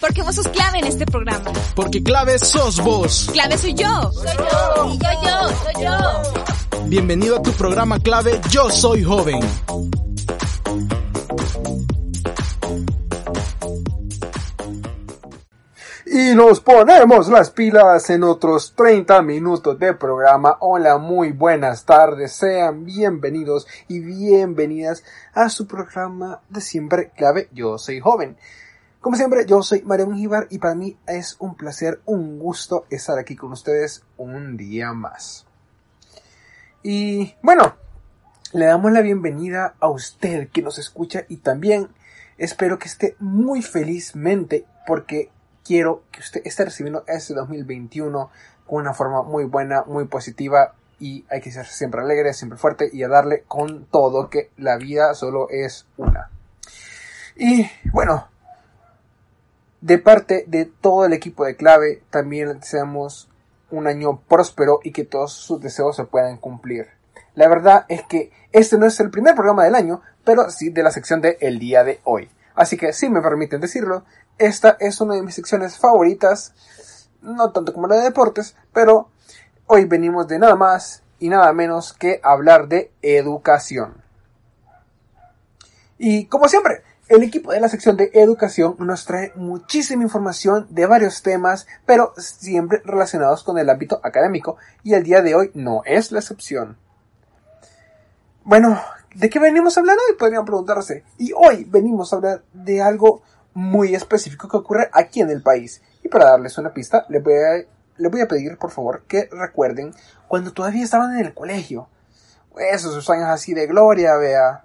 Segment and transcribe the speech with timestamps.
[0.00, 1.52] Porque vos sos clave en este programa.
[1.74, 3.28] Porque clave sos vos.
[3.32, 4.12] Clave soy yo.
[4.12, 4.92] Soy yo.
[4.92, 6.86] Y yo, yo, soy yo.
[6.86, 9.40] Bienvenido a tu programa clave Yo Soy Joven.
[16.18, 20.56] Y nos ponemos las pilas en otros 30 minutos de programa.
[20.60, 22.32] Hola, muy buenas tardes.
[22.32, 25.04] Sean bienvenidos y bienvenidas
[25.34, 28.38] a su programa de siempre clave Yo Soy Joven.
[29.02, 33.18] Como siempre, yo soy Mario Mujibar y para mí es un placer, un gusto estar
[33.18, 35.44] aquí con ustedes un día más.
[36.82, 37.76] Y bueno,
[38.54, 41.88] le damos la bienvenida a usted que nos escucha y también
[42.38, 45.30] espero que esté muy felizmente porque
[45.66, 48.30] quiero que usted esté recibiendo este 2021
[48.66, 52.88] con una forma muy buena, muy positiva y hay que ser siempre alegre, siempre fuerte
[52.92, 56.30] y a darle con todo que la vida solo es una.
[57.36, 58.28] Y bueno,
[59.80, 63.28] de parte de todo el equipo de clave, también deseamos
[63.70, 66.88] un año próspero y que todos sus deseos se puedan cumplir.
[67.34, 70.82] La verdad es que este no es el primer programa del año, pero sí de
[70.82, 72.30] la sección de El día de hoy.
[72.54, 74.04] Así que si me permiten decirlo,
[74.38, 76.54] esta es una de mis secciones favoritas,
[77.22, 79.08] no tanto como la de deportes, pero
[79.66, 84.02] hoy venimos de nada más y nada menos que hablar de educación.
[85.98, 90.86] Y como siempre, el equipo de la sección de educación nos trae muchísima información de
[90.86, 95.82] varios temas, pero siempre relacionados con el ámbito académico, y el día de hoy no
[95.84, 96.76] es la excepción.
[98.42, 98.80] Bueno,
[99.14, 100.16] ¿de qué venimos a hablar hoy?
[100.16, 101.04] Podrían preguntarse.
[101.16, 103.22] Y hoy venimos a hablar de algo
[103.56, 105.82] muy específico que ocurre aquí en el país.
[106.04, 109.94] Y para darles una pista, les voy a, voy a pedir, por favor, que recuerden
[110.28, 111.88] cuando todavía estaban en el colegio.
[112.58, 114.64] Esos años así de gloria, vea.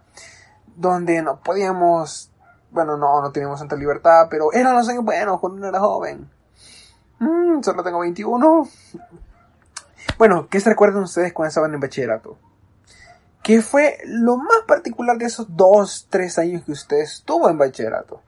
[0.76, 2.32] Donde no podíamos
[2.72, 6.30] bueno, no, no teníamos tanta libertad, pero eran los años buenos cuando uno era joven.
[7.20, 8.68] Mm, solo tengo 21.
[10.18, 12.38] Bueno, ¿qué se recuerdan ustedes cuando estaban en bachillerato?
[13.44, 18.22] ¿Qué fue lo más particular de esos dos, tres años que usted estuvo en bachillerato?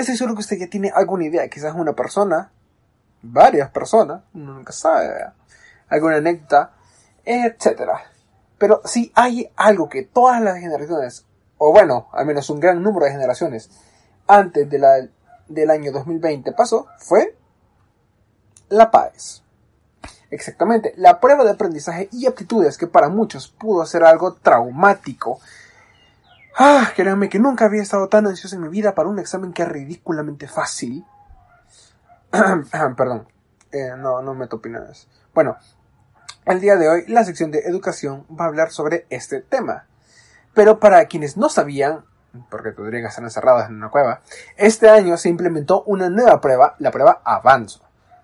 [0.00, 2.50] Estoy seguro que usted ya tiene alguna idea, quizás una persona,
[3.22, 5.26] varias personas, uno nunca sabe,
[5.88, 6.72] alguna anécdota,
[7.24, 8.00] etcétera.
[8.56, 11.26] Pero si hay algo que todas las generaciones
[11.58, 13.68] o bueno, al menos un gran número de generaciones
[14.26, 15.10] antes de
[15.48, 17.36] del año 2020 pasó, fue
[18.70, 19.42] la PAES.
[20.30, 25.40] Exactamente, la prueba de aprendizaje y aptitudes que para muchos pudo ser algo traumático.
[26.56, 29.62] Ah, créanme que nunca había estado tan ansioso en mi vida para un examen que
[29.62, 31.04] es ridículamente fácil.
[32.96, 33.28] Perdón,
[33.72, 35.08] eh, no, no me opiniones.
[35.32, 35.56] Bueno,
[36.44, 39.86] el día de hoy la sección de educación va a hablar sobre este tema.
[40.54, 42.04] Pero para quienes no sabían,
[42.50, 44.22] porque tendrían que estar encerrados en una cueva,
[44.56, 47.82] este año se implementó una nueva prueba, la prueba Avanzo.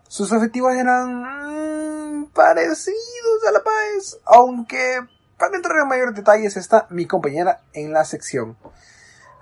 [0.09, 5.01] Sus objetivos eran mm, parecidos a la paz, aunque
[5.39, 8.57] para entrar en mayores detalles está mi compañera en la sección.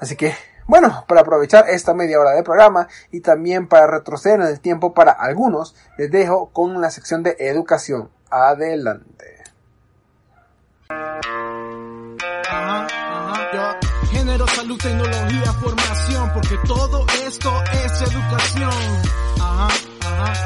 [0.01, 0.35] Así que,
[0.67, 4.93] bueno, para aprovechar esta media hora de programa y también para retroceder en el tiempo
[4.93, 8.11] para algunos, les dejo con la sección de educación.
[8.31, 9.45] Adelante.
[14.11, 19.94] Género, salud, tecnología, formación, porque todo esto es educación.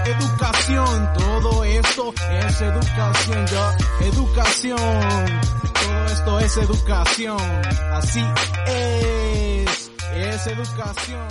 [0.07, 5.41] Educación, todo esto es educación, yo, educación,
[5.85, 7.63] todo esto es educación,
[7.93, 8.25] así
[8.67, 11.29] es, es educación.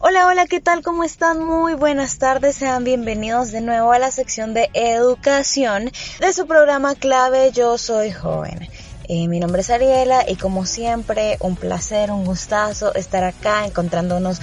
[0.00, 0.82] Hola, hola, ¿qué tal?
[0.82, 1.42] ¿Cómo están?
[1.42, 5.90] Muy buenas tardes, sean bienvenidos de nuevo a la sección de educación
[6.20, 8.68] de su programa clave Yo Soy Joven.
[9.06, 14.40] Eh, mi nombre es Ariela y como siempre un placer, un gustazo estar acá encontrándonos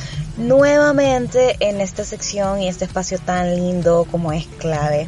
[0.47, 5.07] nuevamente en esta sección y este espacio tan lindo como es clave.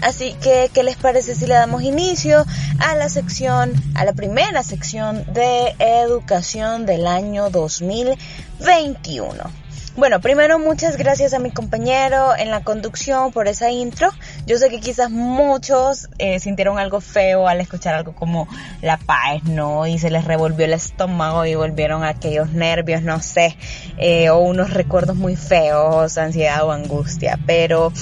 [0.00, 2.44] Así que, ¿qué les parece si le damos inicio
[2.80, 9.61] a la sección, a la primera sección de educación del año 2021?
[9.94, 14.08] Bueno, primero muchas gracias a mi compañero en la conducción por esa intro.
[14.46, 18.48] Yo sé que quizás muchos eh, sintieron algo feo al escuchar algo como
[18.80, 19.86] La Paz, ¿no?
[19.86, 23.54] Y se les revolvió el estómago y volvieron aquellos nervios, no sé,
[23.98, 27.38] eh, o unos recuerdos muy feos, ansiedad o angustia.
[27.46, 27.92] Pero,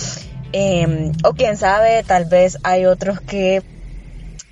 [0.52, 3.64] eh, o quién sabe, tal vez hay otros que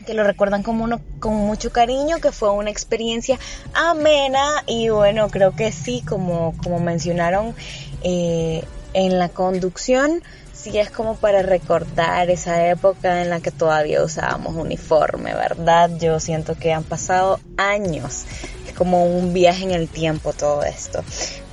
[0.08, 3.38] que lo recuerdan como uno con mucho cariño, que fue una experiencia
[3.74, 7.54] amena y bueno, creo que sí, como, como mencionaron
[8.02, 8.64] eh,
[8.94, 10.22] en la conducción,
[10.54, 15.90] sí es como para recordar esa época en la que todavía usábamos uniforme, ¿verdad?
[16.00, 18.24] Yo siento que han pasado años,
[18.66, 21.04] es como un viaje en el tiempo todo esto.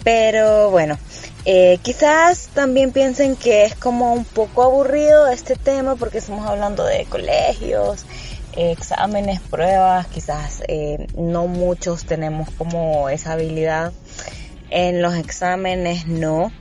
[0.06, 0.98] Pero bueno,
[1.44, 6.86] eh, quizás también piensen que es como un poco aburrido este tema porque estamos hablando
[6.86, 8.06] de colegios,
[8.56, 13.94] exámenes, pruebas, quizás eh, no muchos tenemos como esa habilidad.
[14.70, 16.52] En los exámenes no,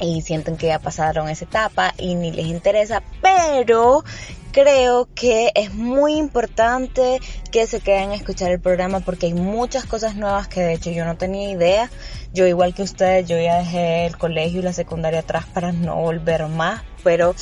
[0.00, 4.04] y sienten que ya pasaron esa etapa y ni les interesa, pero
[4.52, 7.20] creo que es muy importante
[7.50, 10.90] que se queden a escuchar el programa porque hay muchas cosas nuevas que de hecho
[10.90, 11.90] yo no tenía idea.
[12.32, 15.96] Yo igual que ustedes, yo ya dejé el colegio y la secundaria atrás para no
[15.96, 17.34] volver más, pero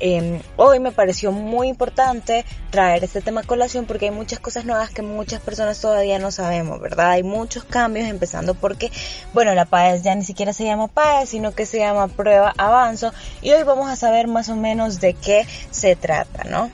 [0.00, 4.64] Em, hoy me pareció muy importante traer este tema a colación porque hay muchas cosas
[4.64, 7.10] nuevas que muchas personas todavía no sabemos, ¿verdad?
[7.10, 8.90] Hay muchos cambios, empezando porque,
[9.34, 13.12] bueno, la PAES ya ni siquiera se llama PAES, sino que se llama Prueba Avanzo
[13.42, 16.70] y hoy vamos a saber más o menos de qué se trata, ¿no?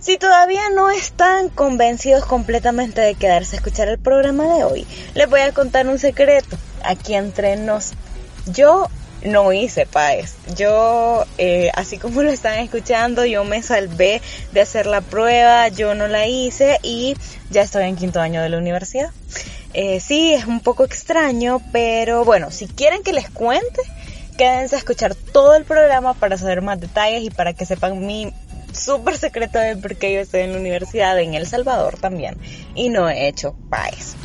[0.00, 5.30] Si todavía no están convencidos completamente de quedarse a escuchar el programa de hoy, les
[5.30, 7.92] voy a contar un secreto aquí entre nos.
[8.46, 8.88] Yo
[9.24, 10.36] no hice PAES.
[10.56, 14.22] Yo, eh, así como lo están escuchando, yo me salvé
[14.52, 17.16] de hacer la prueba, yo no la hice y
[17.50, 19.10] ya estoy en quinto año de la universidad.
[19.72, 23.80] Eh, sí, es un poco extraño, pero bueno, si quieren que les cuente,
[24.36, 28.32] quédense a escuchar todo el programa para saber más detalles y para que sepan mi
[28.72, 32.36] súper secreto de por qué yo estoy en la universidad en El Salvador también
[32.74, 34.16] y no he hecho PAES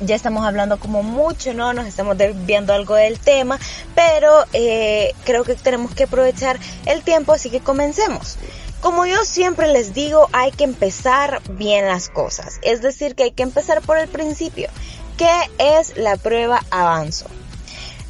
[0.00, 1.72] ya estamos hablando como mucho, ¿no?
[1.72, 3.58] Nos estamos desviando algo del tema,
[3.94, 8.38] pero eh, creo que tenemos que aprovechar el tiempo, así que comencemos.
[8.80, 13.32] Como yo siempre les digo, hay que empezar bien las cosas, es decir, que hay
[13.32, 14.70] que empezar por el principio.
[15.18, 17.26] ¿Qué es la prueba avanzo?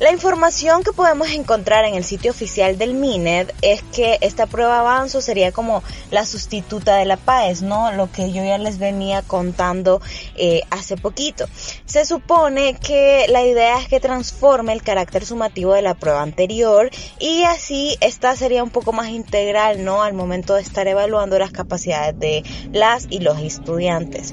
[0.00, 4.80] La información que podemos encontrar en el sitio oficial del MINED es que esta prueba
[4.80, 7.92] avanzo sería como la sustituta de la PAES, ¿no?
[7.92, 10.00] Lo que yo ya les venía contando
[10.36, 11.44] eh, hace poquito.
[11.84, 16.88] Se supone que la idea es que transforme el carácter sumativo de la prueba anterior
[17.18, 20.02] y así esta sería un poco más integral, ¿no?
[20.02, 22.42] Al momento de estar evaluando las capacidades de
[22.72, 24.32] las y los estudiantes.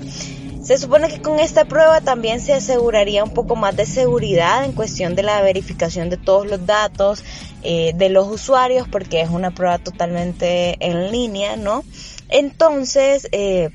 [0.67, 4.73] Se supone que con esta prueba también se aseguraría un poco más de seguridad en
[4.73, 7.23] cuestión de la verificación de todos los datos
[7.63, 11.85] eh, de los usuarios porque es una prueba totalmente en línea, ¿no?
[12.27, 13.69] Entonces, eh,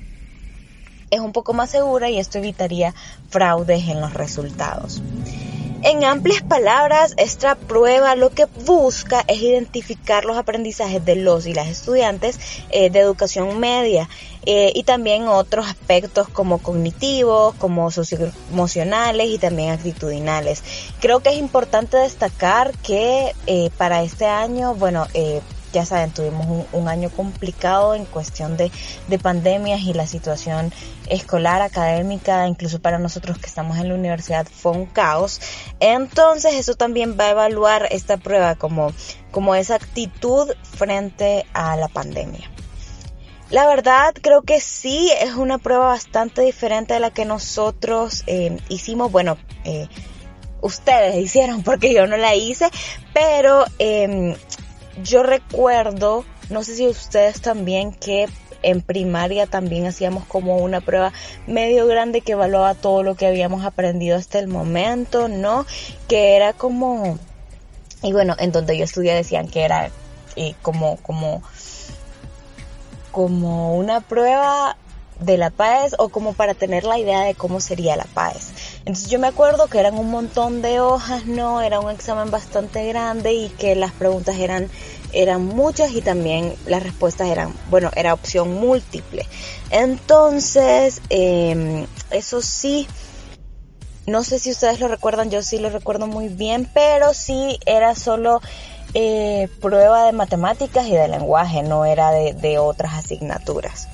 [1.10, 2.94] es un poco más segura y esto evitaría
[3.30, 5.00] fraudes en los resultados.
[5.84, 11.54] En amplias palabras, esta prueba lo que busca es identificar los aprendizajes de los y
[11.54, 12.38] las estudiantes
[12.70, 14.08] eh, de educación media
[14.46, 20.62] eh, y también otros aspectos como cognitivos, como socioemocionales y también actitudinales.
[21.00, 25.06] Creo que es importante destacar que eh, para este año, bueno,
[25.72, 28.70] ya saben, tuvimos un, año complicado en cuestión de,
[29.08, 30.72] de, pandemias y la situación
[31.08, 35.40] escolar, académica, incluso para nosotros que estamos en la universidad fue un caos.
[35.80, 38.92] Entonces eso también va a evaluar esta prueba como,
[39.30, 42.51] como esa actitud frente a la pandemia.
[43.52, 48.58] La verdad creo que sí es una prueba bastante diferente de la que nosotros eh,
[48.70, 49.12] hicimos.
[49.12, 49.88] Bueno, eh,
[50.62, 52.70] ustedes hicieron porque yo no la hice,
[53.12, 54.36] pero eh,
[55.02, 58.26] yo recuerdo, no sé si ustedes también, que
[58.62, 61.12] en primaria también hacíamos como una prueba
[61.46, 65.66] medio grande que evaluaba todo lo que habíamos aprendido hasta el momento, ¿no?
[66.08, 67.18] Que era como,
[68.02, 69.90] y bueno, en donde yo estudié decían que era
[70.36, 71.42] eh, como, como,
[73.12, 74.76] como una prueba
[75.20, 78.52] de la PAES o como para tener la idea de cómo sería la PAES.
[78.80, 81.62] Entonces yo me acuerdo que eran un montón de hojas, ¿no?
[81.62, 84.68] Era un examen bastante grande y que las preguntas eran,
[85.12, 89.26] eran muchas y también las respuestas eran, bueno, era opción múltiple.
[89.70, 92.88] Entonces, em, eso sí,
[94.06, 97.94] no sé si ustedes lo recuerdan, yo sí lo recuerdo muy bien, pero sí era
[97.94, 98.40] solo
[98.94, 103.88] eh, prueba de matemáticas y de lenguaje, no era de, de otras asignaturas.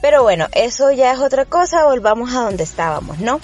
[0.00, 3.40] Pero bueno, eso ya es otra cosa, volvamos a donde estábamos, ¿no?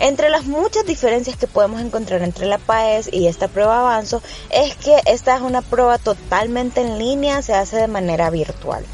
[0.00, 4.74] Entre las muchas diferencias que podemos encontrar entre la PAES y esta prueba avanzo es
[4.74, 8.84] que esta es una prueba totalmente en línea, se hace de manera virtual.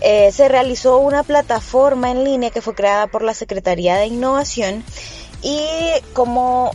[0.00, 4.84] Eh, se realizó una plataforma en línea que fue creada por la Secretaría de Innovación
[5.42, 5.66] y
[6.12, 6.70] como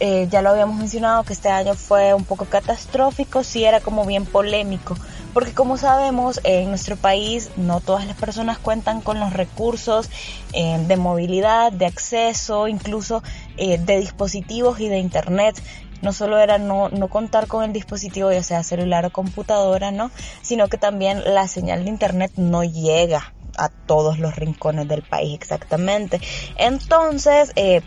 [0.00, 4.04] eh, ya lo habíamos mencionado que este año fue un poco catastrófico, sí era como
[4.04, 4.96] bien polémico
[5.34, 10.08] porque como sabemos en nuestro país no todas las personas cuentan con los recursos
[10.52, 13.22] eh, de movilidad, de acceso, incluso
[13.56, 15.60] eh, de dispositivos y de internet
[16.02, 20.10] no solo era no, no contar con el dispositivo, ya sea celular o computadora, ¿no?
[20.42, 25.34] Sino que también la señal de internet no llega a todos los rincones del país
[25.34, 26.20] exactamente.
[26.58, 27.80] Entonces, eh,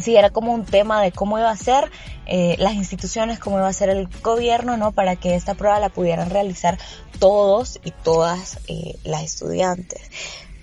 [0.00, 1.90] sí era como un tema de cómo iba a ser
[2.26, 4.92] eh, las instituciones, cómo iba a ser el gobierno, ¿no?
[4.92, 6.78] Para que esta prueba la pudieran realizar
[7.18, 10.00] todos y todas eh, las estudiantes.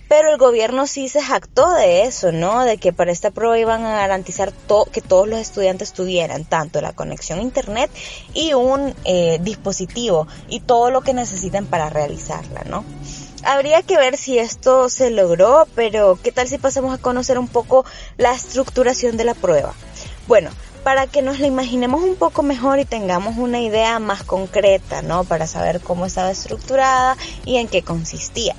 [0.07, 2.63] Pero el gobierno sí se jactó de eso, ¿no?
[2.63, 4.53] De que para esta prueba iban a garantizar
[4.91, 7.91] que todos los estudiantes tuvieran tanto la conexión a internet
[8.33, 12.85] y un eh, dispositivo y todo lo que necesitan para realizarla, ¿no?
[13.43, 17.47] Habría que ver si esto se logró, pero ¿qué tal si pasamos a conocer un
[17.47, 17.85] poco
[18.17, 19.73] la estructuración de la prueba?
[20.27, 20.49] Bueno,
[20.83, 25.23] para que nos la imaginemos un poco mejor y tengamos una idea más concreta, ¿no?
[25.23, 27.15] Para saber cómo estaba estructurada
[27.45, 28.55] y en qué consistía.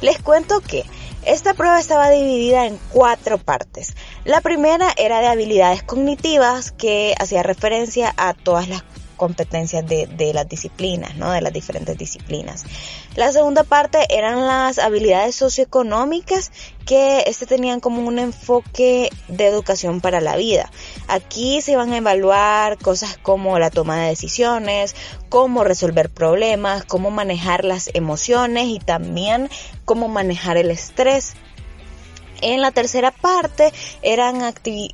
[0.00, 0.84] Les cuento que
[1.24, 3.94] esta prueba estaba dividida en cuatro partes.
[4.24, 8.82] La primera era de habilidades cognitivas que hacía referencia a todas las
[9.18, 11.30] competencias de, de, las disciplinas, ¿no?
[11.30, 12.64] De las diferentes disciplinas.
[13.14, 16.50] La segunda parte eran las habilidades socioeconómicas
[16.86, 20.70] que este tenían como un enfoque de educación para la vida.
[21.06, 24.96] Aquí se iban a evaluar cosas como la toma de decisiones,
[25.28, 29.50] cómo resolver problemas, cómo manejar las emociones y también
[29.84, 31.34] cómo manejar el estrés.
[32.40, 34.42] En la tercera parte eran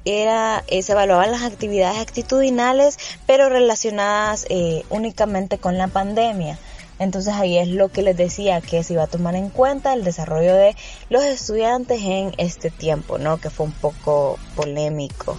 [0.05, 6.59] era, eh, se evaluaban las actividades actitudinales, pero relacionadas eh, únicamente con la pandemia.
[6.99, 10.05] Entonces ahí es lo que les decía que se iba a tomar en cuenta el
[10.05, 10.77] desarrollo de
[11.11, 13.39] los estudiantes en este tiempo, ¿no?
[13.39, 15.37] Que fue un poco polémico.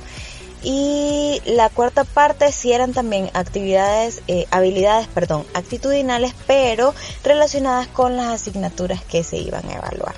[0.61, 6.93] Y la cuarta parte sí eran también actividades, eh, habilidades, perdón, actitudinales, pero
[7.23, 10.15] relacionadas con las asignaturas que se iban a evaluar.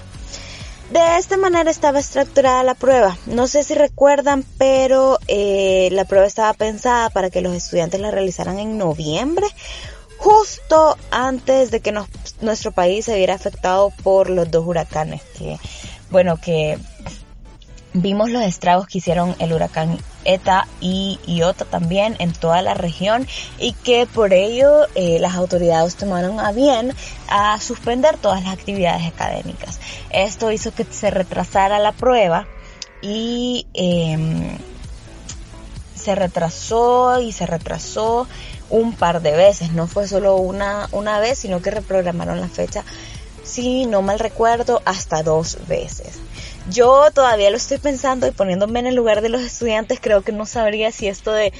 [0.91, 3.17] De esta manera estaba estructurada la prueba.
[3.25, 8.09] No sé si recuerdan, pero eh, la prueba estaba pensada para que los estudiantes la
[8.09, 9.45] realizaran en noviembre,
[10.17, 11.93] justo antes de que
[12.41, 15.59] nuestro país se viera afectado por los dos huracanes que,
[16.09, 16.77] bueno, que
[17.93, 23.27] vimos los estragos que hicieron el huracán ETA y Iota también en toda la región
[23.57, 26.93] y que por ello eh, las autoridades tomaron a bien
[27.29, 29.79] a suspender todas las actividades académicas.
[30.09, 32.45] Esto hizo que se retrasara la prueba
[33.01, 34.57] y em,
[35.95, 38.27] se retrasó y se retrasó
[38.69, 42.83] un par de veces, no fue solo una, una vez, sino que reprogramaron la fecha,
[43.43, 46.19] si no mal recuerdo, hasta dos veces.
[46.69, 50.33] Yo todavía lo estoy pensando y poniéndome en el lugar de los estudiantes, creo que
[50.33, 51.53] no sabría si esto de,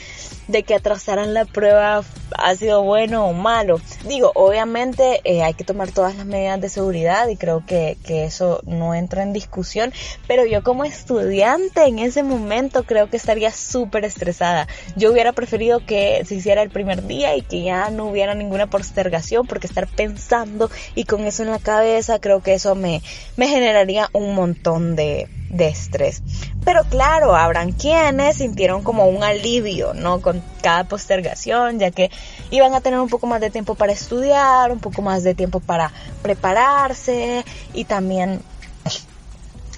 [0.50, 2.04] de que atrasaran la prueba
[2.38, 3.80] ha sido bueno o malo.
[4.06, 8.26] Digo, obviamente eh, hay que tomar todas las medidas de seguridad y creo que, que
[8.26, 9.94] eso no entra en discusión,
[10.28, 14.68] pero yo como estudiante en ese momento creo que estaría súper estresada.
[14.98, 18.68] Yo hubiera preferido que se hiciera el primer día y que ya no hubiera ninguna
[18.68, 23.02] postergación porque estar pensando y con eso en la cabeza creo que eso me,
[23.38, 26.22] me generaría un montón de, estrés.
[26.66, 30.22] Pero claro, habrán quienes sintieron como un alivio, ¿no?
[30.22, 32.12] Con cada postergación, ya que
[32.52, 35.62] iban a tener un poco más de tiempo para estudiar, un poco más de tiempo
[35.62, 38.42] para prepararse y también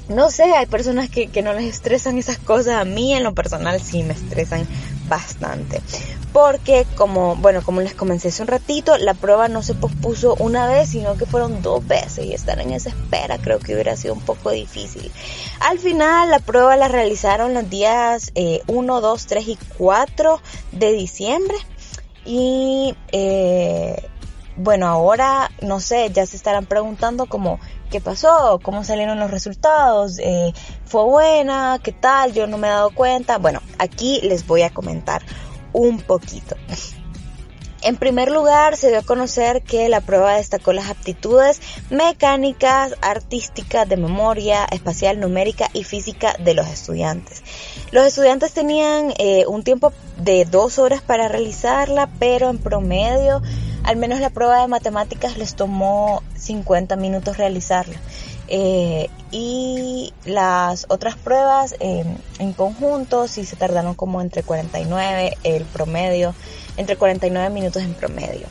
[0.07, 2.81] no sé, hay personas que, que, no les estresan esas cosas.
[2.81, 4.65] A mí en lo personal sí me estresan
[5.09, 5.81] bastante.
[6.31, 10.67] Porque como, bueno, como les comencé hace un ratito, la prueba no se pospuso una
[10.67, 14.13] vez, sino que fueron dos veces y estar en esa espera creo que hubiera sido
[14.13, 15.11] un poco difícil.
[15.59, 18.31] Al final la prueba la realizaron los días
[18.67, 21.57] 1, 2, 3 y 4 de diciembre.
[22.25, 24.07] Y eh,
[24.55, 27.59] bueno, ahora no sé, ya se estarán preguntando como
[27.89, 30.53] qué pasó, cómo salieron los resultados, eh,
[30.85, 33.37] fue buena, qué tal, yo no me he dado cuenta.
[33.37, 35.21] Bueno, aquí les voy a comentar
[35.73, 36.55] un poquito.
[37.81, 43.87] En primer lugar, se dio a conocer que la prueba destacó las aptitudes mecánicas, artísticas,
[43.87, 47.41] de memoria, espacial, numérica y física de los estudiantes.
[47.91, 53.41] Los estudiantes tenían eh, un tiempo de dos horas para realizarla, pero en promedio
[53.83, 57.99] al menos la prueba de matemáticas les tomó 50 minutos realizarla.
[58.47, 62.03] Eh, y las otras pruebas eh,
[62.39, 66.33] en conjunto sí se tardaron como entre 49 el promedio,
[66.79, 68.47] entre 49 minutos en promedio.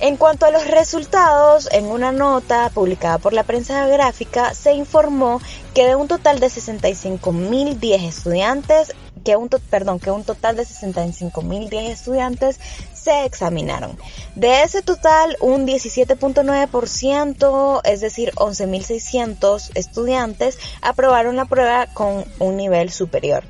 [0.00, 5.42] En cuanto a los resultados, en una nota publicada por la prensa gráfica se informó
[5.74, 11.90] que de un total de 65.010 estudiantes, que un, perdón, que un total de 65.010
[11.90, 12.58] estudiantes
[12.94, 13.98] se examinaron.
[14.36, 22.90] De ese total, un 17.9%, es decir, 11.600 estudiantes, aprobaron la prueba con un nivel
[22.90, 23.44] superior.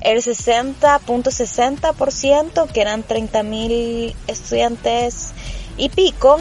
[0.00, 5.32] El 60.60%, que eran 30.000 estudiantes
[5.76, 6.38] y pico,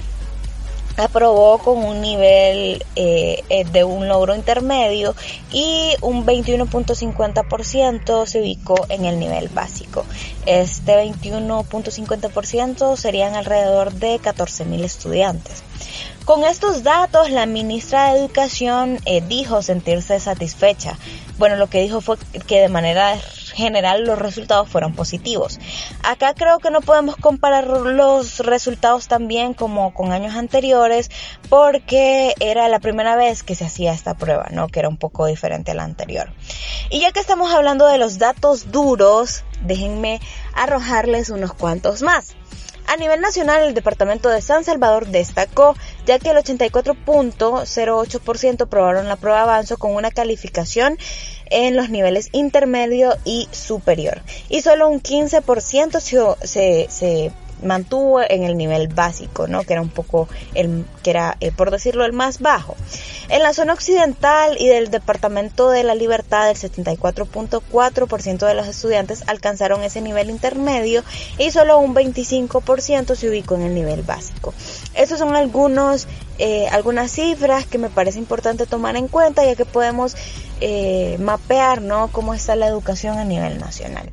[0.98, 5.16] aprobó con un nivel eh, eh, de un logro intermedio
[5.52, 10.06] y un 21.50% se ubicó en el nivel básico.
[10.46, 15.64] Este 21.50% serían alrededor de 14.000 estudiantes.
[16.26, 20.98] Con estos datos, la ministra de Educación eh, dijo sentirse satisfecha.
[21.38, 23.18] Bueno, lo que dijo fue que de manera
[23.56, 25.60] general los resultados fueron positivos.
[26.04, 31.10] Acá creo que no podemos comparar los resultados también como con años anteriores
[31.50, 34.68] porque era la primera vez que se hacía esta prueba, ¿no?
[34.68, 36.32] Que era un poco diferente a la anterior.
[36.90, 40.20] Y ya que estamos hablando de los datos duros, déjenme
[40.54, 42.36] arrojarles unos cuantos más.
[42.88, 45.76] A nivel nacional, el departamento de San Salvador destacó,
[46.06, 51.00] ya que el 84.08% probaron la prueba avanzo con una calificación
[51.50, 54.22] en los niveles intermedio y superior.
[54.50, 57.32] Y solo un 15% se, se
[57.66, 59.64] mantuvo en el nivel básico, ¿no?
[59.64, 62.76] Que era un poco el, que era, eh, por decirlo, el más bajo.
[63.30, 69.24] En la zona occidental y del Departamento de la Libertad, el 74.4% de los estudiantes
[69.28, 71.04] alcanzaron ese nivel intermedio
[71.38, 74.54] y solo un 25% se ubicó en el nivel básico.
[74.94, 76.08] Estos son algunos,
[76.38, 80.16] eh, algunas cifras que me parece importante tomar en cuenta ya que podemos
[80.62, 82.10] eh, mapear, ¿no?
[82.12, 84.12] Cómo está la educación a nivel nacional.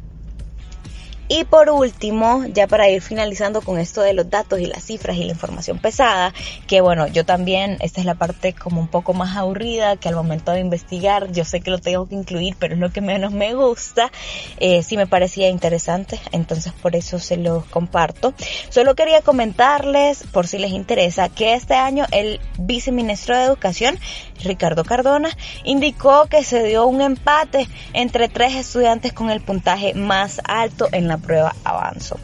[1.34, 5.16] Y por último, ya para ir finalizando con esto de los datos y las cifras
[5.16, 6.34] y la información pesada,
[6.66, 10.14] que bueno, yo también, esta es la parte como un poco más aburrida, que al
[10.14, 13.32] momento de investigar, yo sé que lo tengo que incluir, pero es lo que menos
[13.32, 14.12] me gusta,
[14.58, 18.34] eh, sí me parecía interesante, entonces por eso se los comparto.
[18.68, 23.98] Solo quería comentarles, por si les interesa, que este año el viceministro de Educación,
[24.44, 25.30] Ricardo Cardona,
[25.64, 31.08] indicó que se dio un empate entre tres estudiantes con el puntaje más alto en
[31.08, 32.18] la prueba avanzo.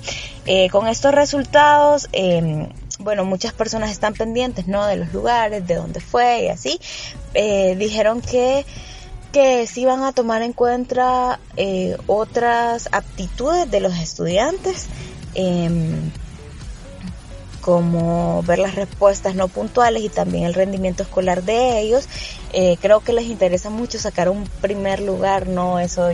[0.50, 2.68] Eh, con estos resultados, em,
[3.00, 4.86] bueno, muchas personas están pendientes, ¿no?
[4.86, 6.80] De los lugares, de dónde fue y así.
[7.34, 8.66] Eh, dijeron que
[9.30, 14.86] que sí van a tomar en cuenta eh, otras aptitudes de los estudiantes,
[15.34, 16.10] em,
[17.60, 22.08] como ver las respuestas no puntuales y también el rendimiento escolar de ellos.
[22.80, 25.78] creo que les interesa mucho sacar un primer lugar, ¿no?
[25.78, 26.08] Eso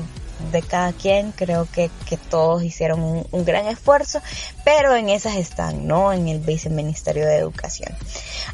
[0.52, 4.20] de cada quien, creo que, que todos hicieron un, gran esfuerzo,
[4.64, 6.12] pero en esas están, ¿no?
[6.12, 7.94] En el Viceministerio de Educación.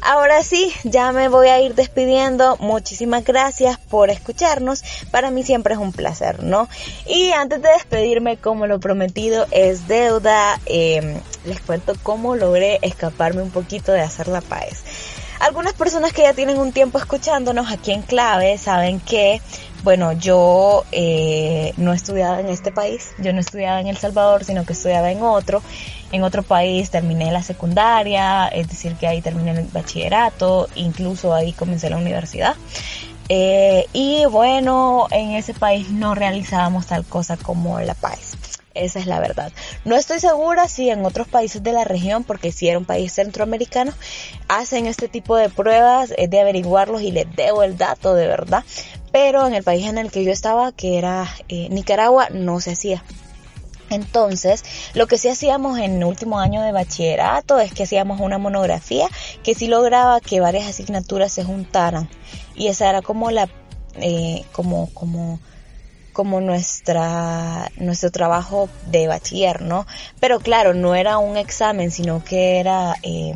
[0.01, 2.57] Ahora sí, ya me voy a ir despidiendo.
[2.57, 4.83] Muchísimas gracias por escucharnos.
[5.11, 6.67] Para mí siempre es un placer, ¿no?
[7.05, 13.41] Y antes de despedirme, como lo prometido es deuda, em, les cuento cómo logré escaparme
[13.41, 14.83] un poquito de hacer la paz.
[15.41, 19.41] Algunas personas que ya tienen un tiempo escuchándonos aquí en clave saben que
[19.83, 24.65] bueno, yo eh, no estudiaba en este país, yo no estudiaba en El Salvador, sino
[24.65, 25.61] que estudiaba en otro.
[26.11, 31.53] En otro país terminé la secundaria, es decir, que ahí terminé el bachillerato, incluso ahí
[31.53, 32.55] comencé la universidad.
[33.29, 38.37] Eh, y bueno, en ese país no realizábamos tal cosa como la paz.
[38.73, 39.51] Esa es la verdad.
[39.83, 43.13] No estoy segura si en otros países de la región, porque si era un país
[43.13, 43.91] centroamericano,
[44.47, 48.63] hacen este tipo de pruebas, es de averiguarlos y les debo el dato de verdad.
[49.11, 52.71] Pero en el país en el que yo estaba, que era eh, Nicaragua, no se
[52.71, 53.03] hacía.
[53.91, 58.37] Entonces, lo que sí hacíamos en el último año de bachillerato es que hacíamos una
[58.37, 59.07] monografía
[59.43, 62.09] que sí lograba que varias asignaturas se juntaran.
[62.55, 63.49] Y esa era como la,
[63.95, 65.39] eh, como, como,
[66.13, 69.85] como nuestra, nuestro trabajo de bachiller, ¿no?
[70.21, 73.35] Pero claro, no era un examen, sino que era, eh,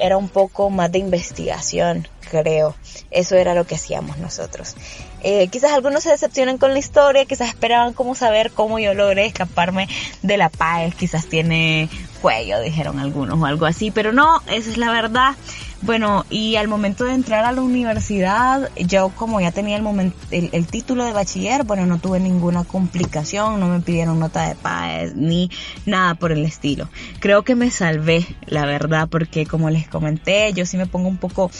[0.00, 2.74] era un poco más de investigación, creo.
[3.10, 4.76] Eso era lo que hacíamos nosotros.
[5.22, 9.26] Eh, quizás algunos se decepcionan con la historia, quizás esperaban como saber cómo yo logré
[9.26, 9.88] escaparme
[10.22, 11.88] de la paz, quizás tiene
[12.22, 15.34] cuello, dijeron algunos o algo así, pero no, esa es la verdad.
[15.82, 20.16] Bueno, y al momento de entrar a la universidad, yo como ya tenía el, momento,
[20.30, 25.14] el, título de bachiller, bueno, no tuve ninguna complicación, no me pidieron nota de paz
[25.14, 25.50] ni
[25.86, 26.90] nada por el estilo.
[27.18, 31.16] Creo que me salvé, la verdad, porque como les comenté, yo sí me pongo un
[31.16, 31.50] poco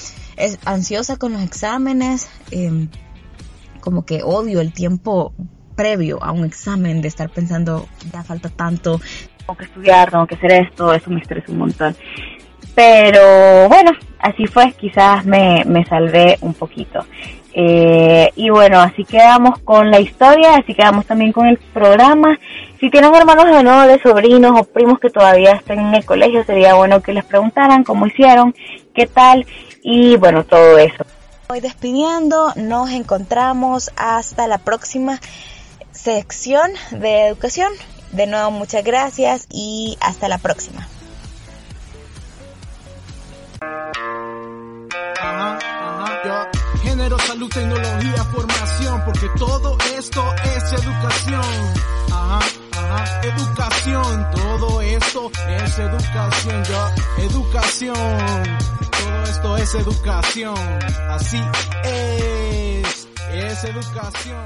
[0.66, 2.88] ansiosa con los exámenes, em,
[3.80, 5.32] como que odio el tiempo
[5.76, 9.00] previo a un examen de estar pensando, ya falta tanto,
[9.38, 11.96] tengo que estudiar, tengo que hacer esto, eso me estresa un montón.
[12.74, 17.04] Pero bueno, así fue, quizás me, me salvé un poquito.
[17.52, 22.38] Eh, y bueno, así quedamos con la historia, así quedamos también con el programa.
[22.78, 27.02] Si tienen hermanos menores, sobrinos o primos que todavía estén en el colegio, sería bueno
[27.02, 28.54] que les preguntaran cómo hicieron,
[28.94, 29.46] qué tal
[29.82, 31.04] y bueno, todo eso.
[31.48, 35.20] Voy despidiendo, nos encontramos hasta la próxima
[35.90, 37.72] sección de educación.
[38.12, 40.86] De nuevo, muchas gracias y hasta la próxima.
[46.82, 50.22] Género, salud, tecnología, formación, porque todo esto
[50.56, 51.42] es educación.
[52.12, 52.40] Ajá,
[52.72, 56.90] ajá, educación, todo esto es educación, yo,
[57.24, 57.94] educación,
[58.90, 61.40] todo esto es educación, así
[61.84, 64.44] es, es educación.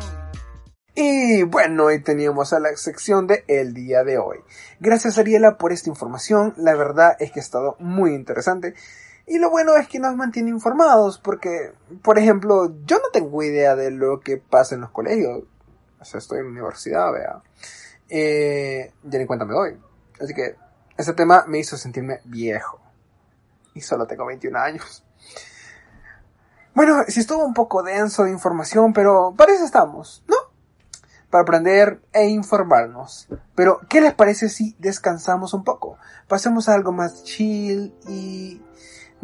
[0.95, 4.39] Y bueno, hoy teníamos a la sección de El día de hoy.
[4.79, 8.75] Gracias Ariela por esta información, la verdad es que ha estado muy interesante.
[9.27, 13.75] Y lo bueno es que nos mantiene informados, porque, por ejemplo, yo no tengo idea
[13.75, 15.45] de lo que pasa en los colegios.
[15.99, 17.43] O sea, estoy en universidad, vea.
[18.11, 19.81] Eh, ya ni cuenta me doy.
[20.21, 20.57] Así que
[20.97, 22.81] ese tema me hizo sentirme viejo.
[23.73, 25.05] Y solo tengo 21 años.
[26.75, 30.37] Bueno, sí estuvo un poco denso de información, pero para eso estamos, ¿no?
[31.31, 33.29] Para aprender e informarnos.
[33.55, 35.99] Pero, ¿qué les parece si descansamos un poco?
[36.29, 38.61] Pasemos a algo más chill y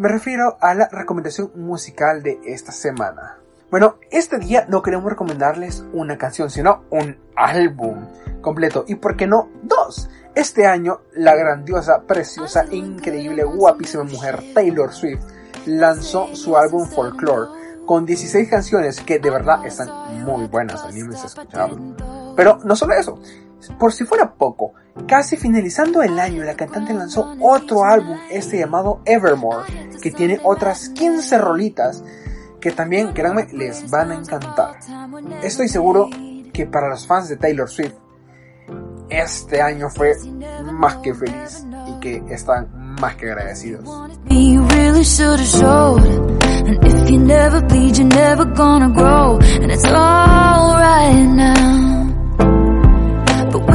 [0.01, 3.37] me refiero a la recomendación musical de esta semana.
[3.71, 8.07] Bueno, este día no queremos recomendarles una canción, sino un álbum
[8.41, 8.87] completo.
[8.89, 10.09] Y por qué no, dos.
[10.35, 15.21] Este año, la grandiosa, preciosa, increíble, guapísima mujer Taylor Swift
[15.67, 17.51] lanzó su álbum Folklore
[17.85, 21.95] con 16 canciones que de verdad están muy buenas, anímense a escucharlo.
[22.35, 23.21] Pero no solo eso,
[23.79, 24.73] por si fuera poco,
[25.07, 29.67] casi finalizando el año la cantante lanzó otro álbum, este llamado Evermore,
[30.03, 32.03] que tiene otras 15 rolitas
[32.61, 34.79] que también, créanme, les van a encantar.
[35.43, 36.09] Estoy seguro
[36.53, 37.95] que para los fans de Taylor Swift,
[39.09, 40.15] este año fue
[40.73, 43.85] más que feliz y que están más que agradecidos.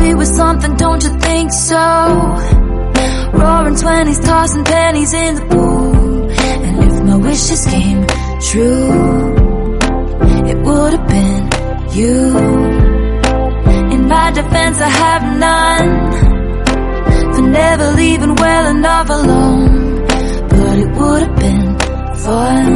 [0.06, 1.84] We were something, don't you think so?
[3.34, 6.30] Roaring twenties, tossing pennies in the pool.
[6.30, 8.06] And if my wishes came
[8.50, 9.36] true,
[10.52, 11.42] it would have been
[11.98, 12.18] you.
[13.94, 15.92] In my defense, I have none
[17.34, 20.06] for never leaving well enough alone.
[20.50, 21.68] But it would have been
[22.26, 22.72] fun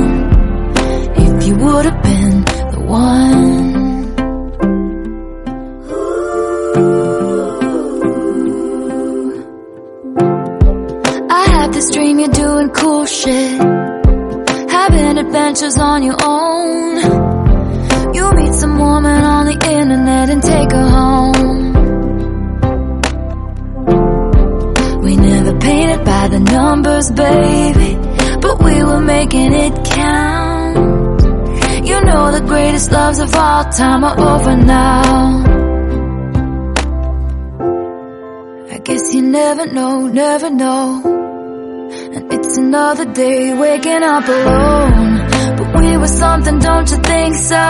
[1.26, 3.69] if you would have been the one.
[13.10, 13.60] Shit
[14.70, 16.96] Having adventures on your own.
[18.14, 21.74] You meet some woman on the internet and take her home.
[25.04, 27.96] We never painted by the numbers, baby
[28.42, 30.78] But we were making it count.
[31.88, 35.44] You know the greatest loves of all time are over now.
[38.72, 41.09] I guess you never know, never know
[42.60, 45.18] another day waking up alone.
[45.58, 47.66] But we were something, don't you think so?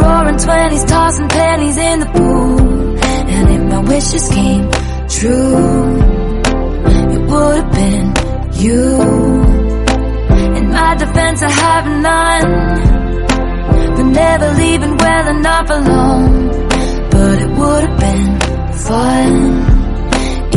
[0.00, 2.98] Roaring twenties, tossing pennies in the pool.
[3.34, 4.70] And if my wishes came
[5.08, 5.98] true
[7.14, 8.06] It would have been
[8.64, 8.84] you.
[10.58, 12.48] In my defense I have none.
[13.96, 16.32] For never leaving well enough alone.
[17.10, 18.30] But it would have been
[18.88, 19.32] fun.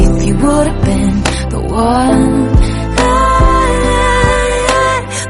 [0.03, 1.15] If you would have been
[1.53, 2.54] the one.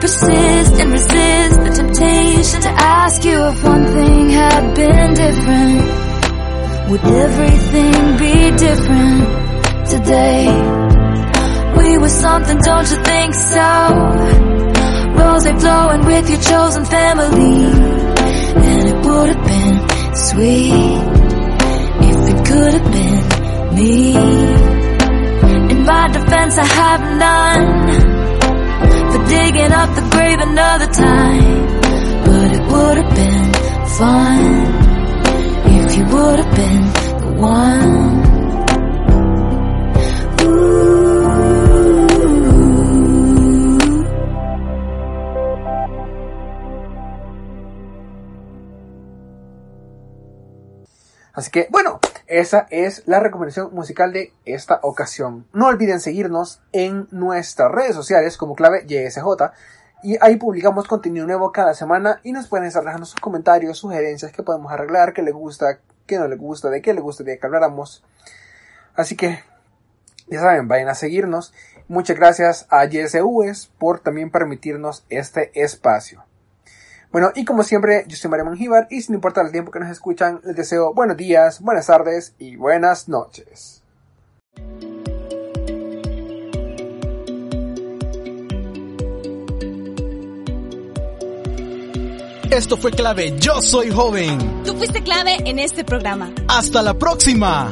[0.01, 6.05] Persist and resist the temptation to ask you if one thing had been different.
[6.89, 9.21] Would everything be different
[9.89, 10.45] today?
[11.77, 13.69] We were something, don't you think so?
[15.17, 17.65] Rose blowing with your chosen family.
[18.67, 19.75] And it would have been
[20.15, 20.73] sweet
[22.09, 24.84] if it could have been me
[25.85, 27.65] my defense, I have none
[29.11, 31.65] for digging up the grave another time.
[32.25, 33.53] But it would have been
[33.99, 34.39] fun
[35.77, 36.83] if you would have been
[37.21, 38.15] the one.
[51.35, 51.94] Así que, bueno,
[52.27, 55.45] esa es la recomendación musical de esta ocasión.
[55.53, 59.25] No olviden seguirnos en nuestras redes sociales como clave YSJ
[60.03, 64.31] y ahí publicamos contenido nuevo cada semana y nos pueden estar dejando sus comentarios, sugerencias
[64.31, 67.45] que podemos arreglar, qué les gusta, qué no les gusta, de qué les gustaría que
[67.45, 68.03] habláramos.
[68.95, 69.39] Así que,
[70.27, 71.53] ya saben, vayan a seguirnos.
[71.87, 76.23] Muchas gracias a YSUS por también permitirnos este espacio.
[77.15, 79.89] Bueno, y como siempre, yo soy María Mangíbar y sin importar el tiempo que nos
[79.89, 83.81] escuchan, les deseo buenos días, buenas tardes y buenas noches.
[92.51, 94.63] Esto fue clave, yo soy joven.
[94.65, 96.33] Tú fuiste clave en este programa.
[96.49, 97.71] Hasta la próxima.